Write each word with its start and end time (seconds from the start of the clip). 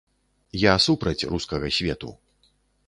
Я 0.61 0.73
супраць 0.87 1.27
рускага 1.35 1.67
свету. 1.79 2.13